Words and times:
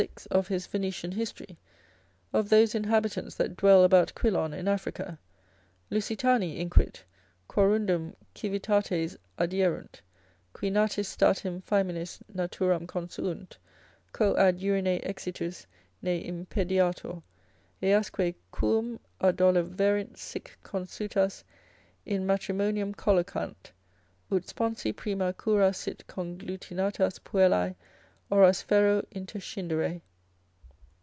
6. 0.05 0.25
of 0.31 0.47
his 0.47 0.65
Venetian 0.65 1.11
history, 1.11 1.59
of 2.33 2.49
those 2.49 2.73
inhabitants 2.73 3.35
that 3.35 3.55
dwell 3.55 3.83
about 3.83 4.15
Quilon 4.15 4.51
in 4.51 4.67
Africa. 4.67 5.19
Lusitani, 5.91 6.57
inquit, 6.57 7.03
quorundum 7.47 8.15
civitates 8.33 9.15
adierunt: 9.37 10.01
qui 10.53 10.71
natis 10.71 11.05
statim 11.15 11.61
faeminis 11.61 12.17
naturam 12.33 12.87
consuunt, 12.87 13.57
quoad 14.11 14.57
urinae 14.59 15.03
exitus 15.07 15.67
ne 16.01 16.23
impediatur, 16.27 17.21
easque 17.83 18.33
quum 18.49 18.99
adoleverint 19.21 20.17
sic 20.17 20.57
consutas 20.63 21.43
in 22.07 22.25
matrimonium 22.25 22.91
collocant, 22.91 23.69
ut 24.31 24.47
sponsi 24.47 24.95
prima 24.95 25.31
cura 25.31 25.71
sit 25.71 26.05
conglutinatas 26.07 27.19
puellae 27.19 27.75
oras 28.31 28.63
ferro 28.63 29.01
interscindere. 29.13 29.99